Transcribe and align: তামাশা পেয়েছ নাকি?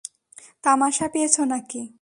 তামাশা 0.63 1.07
পেয়েছ 1.07 1.35
নাকি? 1.47 1.81